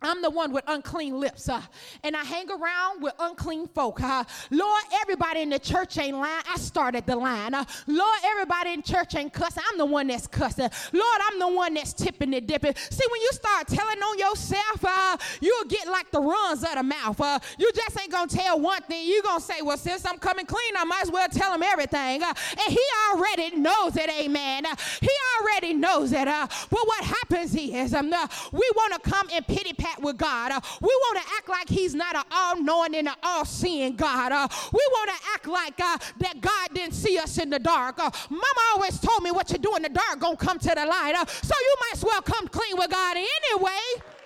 [0.00, 1.60] I'm the one with unclean lips, uh,
[2.04, 4.00] and I hang around with unclean folk.
[4.00, 6.44] Uh, Lord, everybody in the church ain't lying.
[6.48, 7.52] I started the line.
[7.52, 9.62] Uh, Lord, everybody in church ain't cussing.
[9.68, 10.70] I'm the one that's cussing.
[10.92, 12.74] Lord, I'm the one that's tipping and dipping.
[12.76, 17.20] See, when you start telling on yourself, uh, you'll get like the runs of mouth.
[17.20, 19.04] Uh, you just ain't gonna tell one thing.
[19.04, 22.22] you gonna say, well, since I'm coming clean, I might as well tell him everything.
[22.22, 24.64] Uh, and he already knows it, amen.
[25.00, 26.26] he already knows it.
[26.26, 28.10] but what happens is um,
[28.52, 30.52] we want to come and pity with God.
[30.52, 33.96] Uh, we want to act like He's not an all knowing and an all seeing
[33.96, 34.32] God.
[34.32, 37.98] Uh, we want to act like uh, that God didn't see us in the dark.
[37.98, 40.86] Uh, Mama always told me what you do in the dark gonna come to the
[40.86, 41.14] light.
[41.16, 44.17] Uh, so you might as well come clean with God anyway.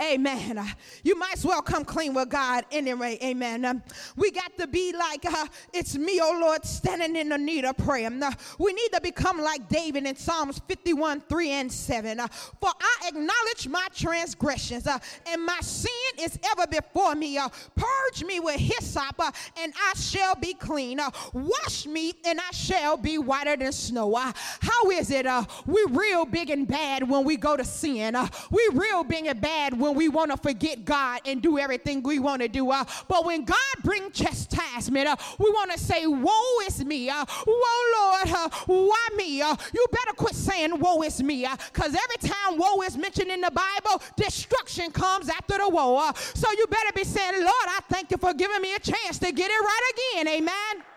[0.00, 0.56] Amen.
[0.56, 0.66] Uh,
[1.02, 3.18] you might as well come clean with God anyway.
[3.22, 3.64] Amen.
[3.64, 3.82] Um,
[4.16, 7.76] we got to be like, uh, it's me, oh Lord, standing in the need of
[7.76, 8.10] prayer.
[8.10, 12.20] Uh, we need to become like David in Psalms 51 3 and 7.
[12.20, 17.38] Uh, For I acknowledge my transgressions, and my sin is ever before me.
[17.74, 19.20] Purge me with hyssop,
[19.58, 21.00] and I shall be clean.
[21.34, 24.14] wash me, and I shall be whiter than snow.
[24.14, 25.26] how is it?
[25.66, 28.16] we real big and bad when we go to sin.
[28.50, 32.20] we real big and bad when we want to forget God and do everything we
[32.20, 32.70] want to do.
[32.70, 37.10] Uh, but when God brings chastisement, uh, we want to say, Woe is me.
[37.10, 38.28] Uh, woe, Lord.
[38.28, 39.42] Uh, why me?
[39.42, 41.46] Uh, you better quit saying, Woe is me.
[41.72, 45.96] Because uh, every time woe is mentioned in the Bible, destruction comes after the woe.
[45.96, 49.18] Uh, so you better be saying, Lord, I thank you for giving me a chance
[49.18, 50.28] to get it right again.
[50.28, 50.91] Amen.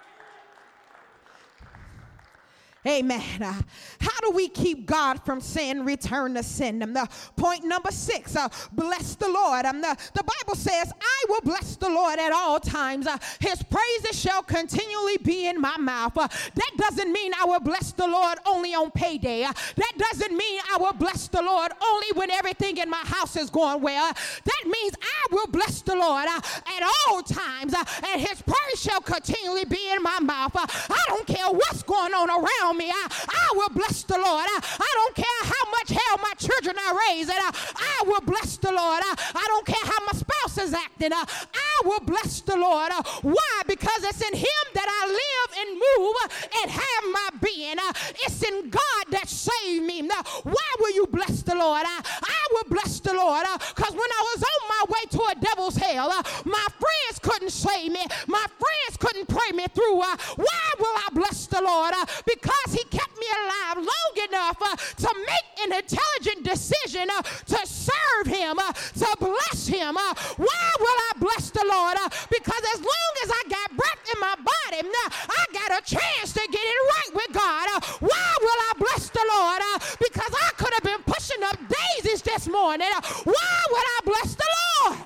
[2.88, 3.42] Amen.
[3.42, 3.62] Uh,
[4.00, 6.84] how do we keep God from saying return to sin?
[6.84, 9.66] Um, the point number six, uh, bless the Lord.
[9.66, 13.08] Um, the, the Bible says, I will bless the Lord at all times.
[13.08, 16.16] Uh, his praises shall continually be in my mouth.
[16.16, 19.44] Uh, that doesn't mean I will bless the Lord only on payday.
[19.44, 23.36] Uh, that doesn't mean I will bless the Lord only when everything in my house
[23.36, 24.14] is going well.
[24.14, 26.40] that means I will bless the Lord uh,
[26.78, 30.52] at all times, and his praise shall continually be in my mouth.
[30.56, 34.46] I don't care what's going on around me, I, I will bless the Lord.
[34.48, 38.58] I, I don't care how much hell my children are raised, I, I will bless
[38.58, 39.02] the Lord.
[39.04, 42.92] I, I don't care how my spouse is acting, I, I will bless the Lord.
[43.22, 43.62] Why?
[43.68, 46.16] Because it's in Him that I live and move
[46.62, 47.78] and have my being.
[48.26, 50.02] It's in God that saved me.
[50.02, 51.84] Now, Why will you bless the Lord?
[51.86, 55.22] I, I will bless the Lord uh, because when I was on my way to
[55.32, 58.04] a devil's hell, uh, my friends couldn't save me.
[58.28, 60.00] My friends couldn't pray me through.
[60.02, 61.94] Uh, why will I bless the Lord?
[62.26, 67.60] Because he kept me alive long enough uh, to make an intelligent decision uh, to
[67.66, 69.98] serve him, uh, to bless him.
[69.98, 71.98] Uh, why will I bless the Lord?
[72.00, 74.88] Uh, because as long as I got breath in my body,
[75.30, 77.68] I got a chance to get it right with God.
[77.76, 79.62] Uh, why will I bless the Lord?
[80.00, 82.88] because I could have been pushing up daisies this morning.
[83.24, 84.46] why would I bless the
[84.90, 85.00] Lord?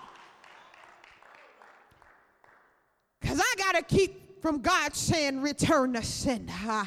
[3.22, 6.50] Because I got to keep from God saying, return to sin.
[6.50, 6.86] Uh,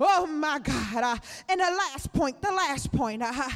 [0.00, 1.04] Oh my God.
[1.04, 1.16] Uh,
[1.50, 3.22] and the last point, the last point.
[3.22, 3.50] Uh,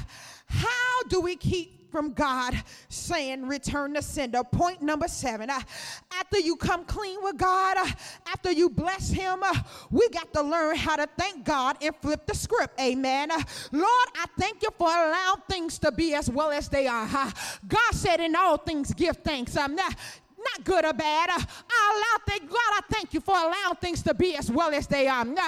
[0.47, 4.45] how do we keep from God saying, return to sender?
[4.45, 5.49] Point number seven.
[5.49, 5.61] Uh,
[6.13, 7.91] after you come clean with God, uh,
[8.27, 9.55] after you bless Him, uh,
[9.91, 12.79] we got to learn how to thank God and flip the script.
[12.79, 13.31] Amen.
[13.73, 17.09] Lord, I thank you for allowing things to be as well as they are.
[17.67, 19.57] God said, in all things, give thanks.
[19.57, 19.79] Um,
[20.53, 21.31] not good or bad.
[21.31, 24.73] Uh, I allow things, God, I thank you for allowing things to be as well
[24.73, 25.25] as they are.
[25.25, 25.45] No,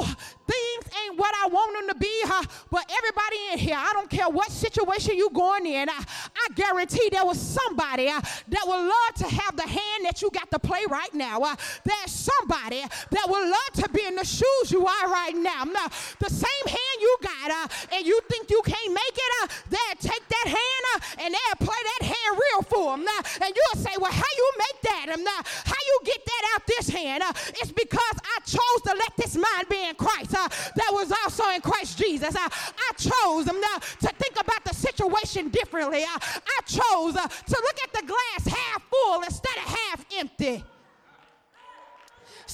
[0.00, 2.22] things ain't what I want them to be,
[2.70, 6.04] but everybody in here, I don't care what situation you going in, I,
[6.36, 10.30] I guarantee there was somebody uh, that would love to have the hand that you
[10.30, 11.40] got to play right now.
[11.40, 15.64] Uh, there's somebody that would love to be in the shoes you are right now.
[15.64, 17.16] the same hand you
[17.54, 21.34] uh, and you think you can't make it, uh, they'll take that hand uh, and
[21.34, 23.06] they'll play that hand real for them.
[23.06, 25.06] Uh, and you'll say, Well, how you make that?
[25.14, 27.22] Um, uh, how you get that out this hand?
[27.22, 31.12] Uh, it's because I chose to let this mind be in Christ uh, that was
[31.12, 32.34] also in Christ Jesus.
[32.34, 36.02] Uh, I chose um, uh, to think about the situation differently.
[36.02, 40.64] Uh, I chose uh, to look at the glass half full instead of half empty.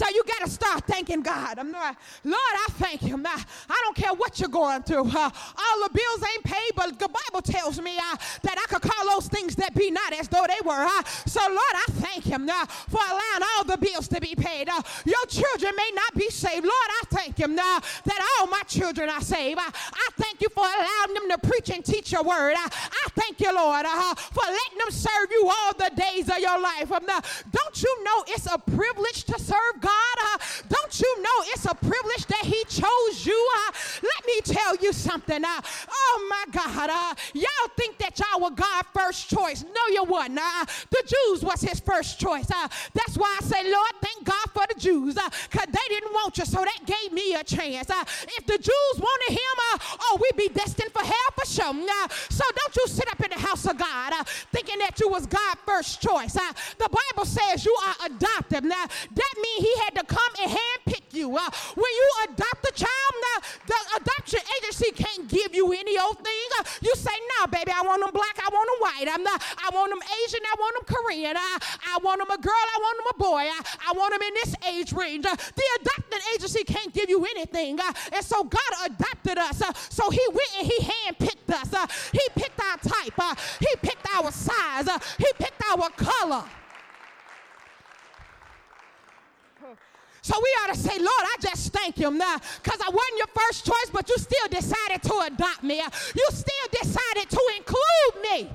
[0.00, 1.58] So you got to start thanking God.
[1.58, 1.94] I'm not,
[2.24, 3.22] Lord, I thank you.
[3.22, 5.04] I, I don't care what you're going through.
[5.04, 8.80] Uh, all the bills ain't paid, but the Bible tells me uh, that I could
[8.80, 10.72] call those things that be not as though they were.
[10.72, 14.70] Uh, so, Lord, I thank him uh, for allowing all the bills to be paid.
[14.70, 16.64] Uh, your children may not be saved.
[16.64, 19.60] Lord, I thank him uh, that all my children are saved.
[19.60, 22.54] I thank you for allowing them to preach and teach your word.
[22.56, 22.68] I,
[23.16, 26.90] thank you, Lord, for letting them serve you all the days of your life.
[26.90, 29.89] Um, don't you know it's a privilege to serve God?
[29.90, 30.38] God, uh,
[30.68, 33.40] don't you know it's a privilege that He chose you?
[33.56, 33.72] Uh,
[34.02, 35.44] let me tell you something.
[35.44, 35.60] Uh,
[35.90, 39.64] oh my God, uh, y'all think that y'all were God's first choice.
[39.64, 40.38] No, you weren't.
[40.38, 42.50] Uh, the Jews was His first choice.
[42.50, 46.38] Uh, that's why I say, Lord, thank God for the Jews, because they didn't want
[46.38, 47.90] you, so that gave me a chance.
[48.38, 49.56] if the Jews wanted Him,
[50.02, 51.74] oh, we'd be destined for hell for sure.
[52.28, 54.12] so don't you sit up in the house of God
[54.52, 56.34] thinking that you was God's first choice.
[56.34, 58.64] the Bible says you are adopted.
[58.64, 61.36] Now, that means He had to come and handpick you.
[61.36, 66.18] Uh, when you adopt a child, now the adoption agency can't give you any old
[66.18, 66.46] thing.
[66.58, 69.08] Uh, you say, no, baby, I want them black, I want them white.
[69.14, 71.36] I'm not, I want them Asian, I want them Korean.
[71.36, 71.58] I,
[71.94, 73.44] I want them a girl, I want them a boy.
[73.48, 75.26] I, I want them in this age range.
[75.26, 77.80] Uh, the adopting agency can't give you anything.
[77.80, 79.62] Uh, and so God adopted us.
[79.62, 81.72] Uh, so he went and he handpicked us.
[81.72, 83.38] Uh, he picked our type.
[83.58, 84.88] He picked our size.
[85.18, 86.44] He picked our color.
[90.22, 93.26] So we ought to say, Lord, I just thank you now because I wasn't your
[93.28, 95.80] first choice, but you still decided to adopt me.
[96.14, 98.50] You still decided to include me.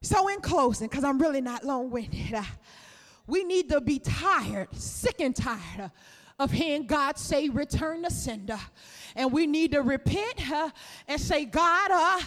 [0.00, 2.42] So, in closing, because I'm really not long winded, uh,
[3.26, 5.90] we need to be tired, sick and tired
[6.38, 8.58] of hearing God say, Return the sender.
[9.16, 10.70] And we need to repent uh,
[11.08, 12.20] and say, God, uh,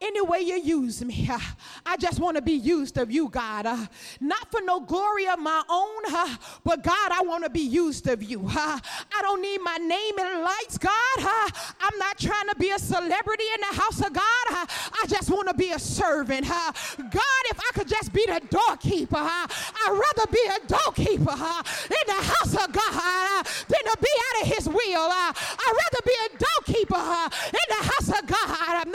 [0.00, 1.28] any way you use me.
[1.30, 1.38] Uh,
[1.86, 3.66] I just want to be used of you, God.
[3.66, 3.86] Uh,
[4.20, 8.06] not for no glory of my own, uh, but God, I want to be used
[8.08, 8.44] of you.
[8.46, 8.78] Uh,
[9.14, 11.18] I don't need my name in lights, God.
[11.18, 11.48] Uh,
[11.80, 14.46] I'm not trying to be a celebrity in the house of God.
[14.50, 14.66] Uh,
[15.02, 16.46] I just want to be a servant.
[16.46, 22.22] God, if I could just be the doorkeeper, I'd rather be a doorkeeper in the
[22.22, 25.08] house of God than to be out of his will.
[25.10, 25.34] I'd
[25.66, 28.86] rather be a doorkeeper in the house of God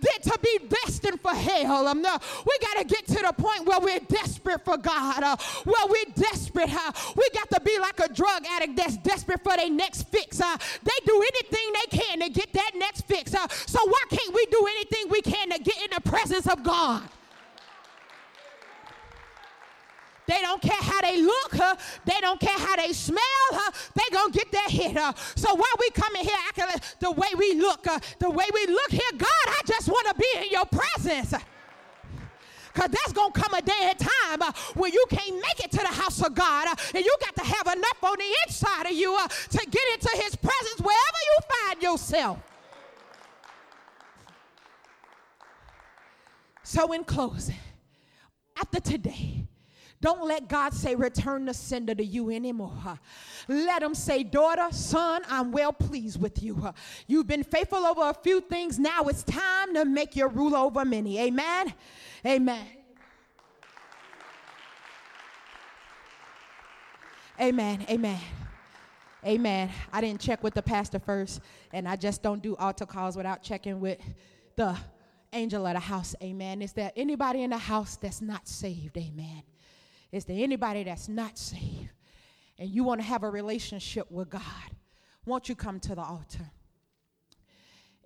[0.00, 1.88] than to be destined for hell.
[1.88, 2.16] Um, no,
[2.46, 6.12] we got to get to the point where we're desperate for God, uh, where we're
[6.14, 6.72] desperate.
[6.72, 10.40] Uh, we got to be like a drug addict that's desperate for their next fix.
[10.40, 13.34] Uh, they do anything they can to get that next fix.
[13.34, 16.62] Uh, so why can't we do anything we can to get in the presence of
[16.62, 17.02] God?
[20.30, 21.74] They don't care how they look, huh?
[22.04, 23.72] They don't care how they smell, huh?
[23.96, 25.12] They gonna get their hit, huh?
[25.34, 28.44] So while we come in here acting like the way we look, uh, the way
[28.54, 31.34] we look here, God, I just want to be in your presence.
[32.72, 35.72] Because there's going to come a day and time uh, when you can't make it
[35.72, 36.68] to the house of God.
[36.68, 39.82] Uh, and you got to have enough on the inside of you uh, to get
[39.94, 42.38] into his presence wherever you find yourself.
[46.62, 47.56] So, in closing,
[48.56, 49.48] after today,
[50.02, 52.98] don't let God say, return the sender to you anymore.
[53.48, 56.72] Let him say, daughter, son, I'm well pleased with you.
[57.06, 58.78] You've been faithful over a few things.
[58.78, 61.18] Now it's time to make your rule over many.
[61.18, 61.74] Amen.
[62.24, 62.66] Amen.
[67.38, 67.86] Amen.
[67.90, 68.20] Amen.
[69.24, 69.70] Amen.
[69.92, 71.42] I didn't check with the pastor first,
[71.74, 73.98] and I just don't do altar calls without checking with
[74.56, 74.74] the
[75.34, 76.14] angel of the house.
[76.22, 76.62] Amen.
[76.62, 78.96] Is there anybody in the house that's not saved?
[78.96, 79.42] Amen.
[80.12, 81.90] Is there anybody that's not saved
[82.58, 84.42] and you want to have a relationship with God?
[85.24, 86.50] Won't you come to the altar?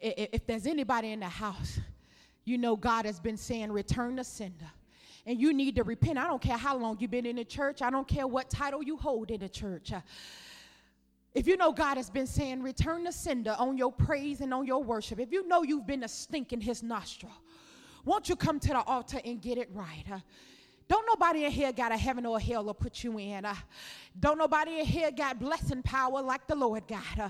[0.00, 1.80] If there's anybody in the house,
[2.44, 4.70] you know God has been saying, return the sender.
[5.26, 6.18] And you need to repent.
[6.18, 8.82] I don't care how long you've been in the church, I don't care what title
[8.82, 9.92] you hold in the church.
[9.92, 10.00] Uh,
[11.34, 14.66] if you know God has been saying, return the sender on your praise and on
[14.66, 17.32] your worship, if you know you've been a stink in his nostril,
[18.04, 20.04] won't you come to the altar and get it right?
[20.12, 20.18] Uh,
[20.88, 23.44] Don't nobody in here got a heaven or a hell to put you in.
[23.44, 23.54] Uh,
[24.18, 27.18] don't nobody in here got blessing power like the Lord got.
[27.18, 27.28] Uh,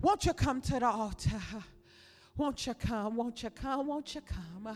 [0.00, 1.40] won't you come to the altar?
[1.54, 1.60] Uh,
[2.36, 3.16] won't you come?
[3.16, 3.86] Won't you come?
[3.86, 4.66] Won't you come?
[4.66, 4.74] Uh,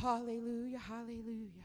[0.00, 1.64] hallelujah, hallelujah.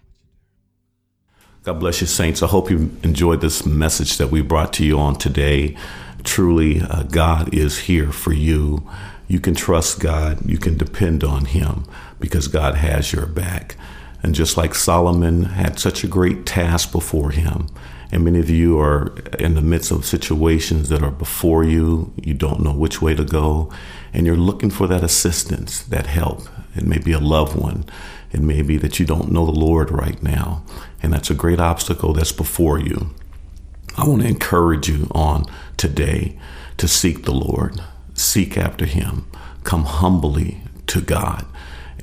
[1.63, 2.43] God bless you, saints.
[2.43, 5.77] I hope you enjoyed this message that we brought to you on today.
[6.25, 8.89] Truly, uh, God is here for you.
[9.29, 11.85] You can trust God, you can depend on Him
[12.19, 13.77] because God has your back.
[14.23, 17.67] And just like Solomon had such a great task before him,
[18.11, 22.33] and many of you are in the midst of situations that are before you, you
[22.33, 23.71] don't know which way to go,
[24.13, 26.47] and you're looking for that assistance, that help.
[26.75, 27.85] It may be a loved one,
[28.31, 30.63] it may be that you don't know the Lord right now,
[31.01, 33.09] and that's a great obstacle that's before you.
[33.97, 35.45] I want to encourage you on
[35.75, 36.37] today
[36.77, 37.81] to seek the Lord,
[38.13, 39.25] seek after Him,
[39.63, 41.45] come humbly to God,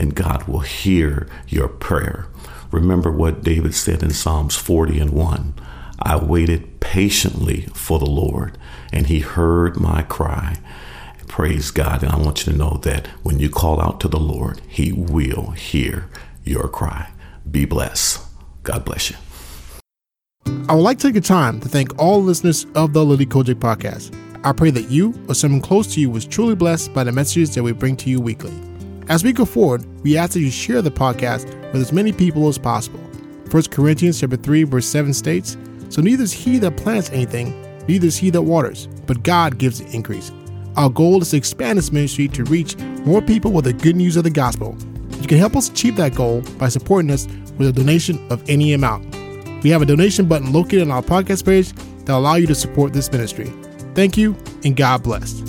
[0.01, 2.27] and God will hear your prayer.
[2.73, 5.55] Remember what David said in Psalms 40 and 1
[6.03, 8.57] I waited patiently for the Lord,
[8.91, 10.57] and He heard my cry.
[11.29, 12.03] Praise God.
[12.03, 14.93] And I want you to know that when you call out to the Lord, He
[14.93, 16.09] will hear
[16.43, 17.11] your cry.
[17.49, 18.27] Be blessed.
[18.63, 19.17] God bless you.
[20.69, 23.57] I would like to take a time to thank all listeners of the Lily Kojic
[23.57, 24.17] podcast.
[24.43, 27.55] I pray that you or someone close to you was truly blessed by the messages
[27.55, 28.70] that we bring to you weekly.
[29.11, 32.47] As we go forward, we ask that you share the podcast with as many people
[32.47, 33.01] as possible.
[33.51, 35.57] 1 Corinthians chapter 3 verse 7 states,
[35.89, 39.81] So neither is he that plants anything, neither is he that waters, but God gives
[39.81, 40.31] the increase.
[40.77, 44.17] Our goal is to expand this ministry to reach more people with the good news
[44.17, 44.77] of the gospel.
[45.21, 47.27] You can help us achieve that goal by supporting us
[47.59, 49.13] with a donation of any amount.
[49.65, 51.73] We have a donation button located on our podcast page
[52.05, 53.53] that allow you to support this ministry.
[53.97, 55.43] Thank you, and God bless.